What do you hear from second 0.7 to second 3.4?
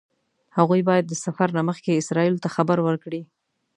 باید د سفر نه مخکې اسرائیلو ته خبر ورکړي.